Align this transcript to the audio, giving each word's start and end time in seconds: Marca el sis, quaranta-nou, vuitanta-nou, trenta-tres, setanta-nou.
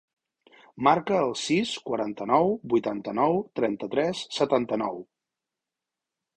Marca 0.87 1.19
el 1.25 1.33
sis, 1.41 1.73
quaranta-nou, 1.91 2.49
vuitanta-nou, 2.73 3.39
trenta-tres, 3.61 4.25
setanta-nou. 4.41 5.01